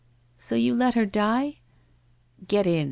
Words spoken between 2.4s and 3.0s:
''Get in